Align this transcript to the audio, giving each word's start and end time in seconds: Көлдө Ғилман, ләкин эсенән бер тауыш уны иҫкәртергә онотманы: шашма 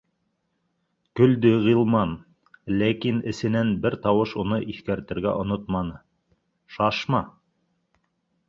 Көлдө 1.19 1.49
Ғилман, 1.65 2.15
ләкин 2.79 3.21
эсенән 3.33 3.71
бер 3.83 3.99
тауыш 4.07 4.35
уны 4.47 4.61
иҫкәртергә 4.75 5.37
онотманы: 5.45 6.03
шашма 6.79 7.25